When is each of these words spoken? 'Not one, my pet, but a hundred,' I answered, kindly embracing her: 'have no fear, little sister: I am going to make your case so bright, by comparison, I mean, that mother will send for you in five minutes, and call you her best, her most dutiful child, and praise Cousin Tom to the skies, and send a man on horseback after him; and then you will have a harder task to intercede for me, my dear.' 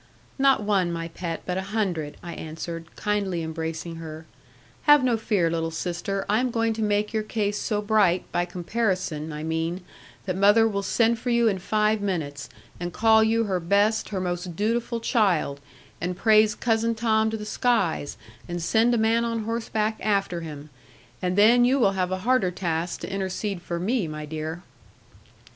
'Not 0.39 0.63
one, 0.63 0.91
my 0.91 1.09
pet, 1.09 1.43
but 1.45 1.59
a 1.59 1.73
hundred,' 1.77 2.17
I 2.23 2.33
answered, 2.33 2.87
kindly 2.95 3.43
embracing 3.43 3.97
her: 3.97 4.25
'have 4.85 5.03
no 5.03 5.15
fear, 5.15 5.47
little 5.51 5.69
sister: 5.69 6.25
I 6.27 6.39
am 6.39 6.49
going 6.49 6.73
to 6.73 6.81
make 6.81 7.13
your 7.13 7.21
case 7.21 7.59
so 7.59 7.83
bright, 7.83 8.23
by 8.31 8.45
comparison, 8.45 9.31
I 9.31 9.43
mean, 9.43 9.81
that 10.25 10.35
mother 10.35 10.67
will 10.67 10.81
send 10.81 11.19
for 11.19 11.29
you 11.29 11.47
in 11.47 11.59
five 11.59 12.01
minutes, 12.01 12.49
and 12.79 12.91
call 12.91 13.23
you 13.23 13.43
her 13.43 13.59
best, 13.59 14.09
her 14.09 14.19
most 14.19 14.55
dutiful 14.55 15.01
child, 15.01 15.59
and 16.01 16.17
praise 16.17 16.55
Cousin 16.55 16.95
Tom 16.95 17.29
to 17.29 17.37
the 17.37 17.45
skies, 17.45 18.17
and 18.47 18.59
send 18.59 18.95
a 18.95 18.97
man 18.97 19.23
on 19.23 19.43
horseback 19.43 19.97
after 19.99 20.41
him; 20.41 20.71
and 21.21 21.37
then 21.37 21.63
you 21.63 21.77
will 21.79 21.91
have 21.91 22.11
a 22.11 22.17
harder 22.25 22.49
task 22.49 23.01
to 23.01 23.13
intercede 23.13 23.61
for 23.61 23.79
me, 23.79 24.07
my 24.07 24.25
dear.' 24.25 24.63